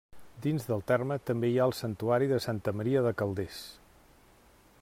Dins 0.45 0.63
el 0.75 0.79
terme 0.91 1.17
també 1.29 1.51
hi 1.51 1.59
ha 1.59 1.67
el 1.71 1.75
santuari 1.81 2.31
de 2.33 2.41
Santa 2.47 2.75
Maria 2.81 3.07
de 3.09 3.15
Calders. 3.21 3.61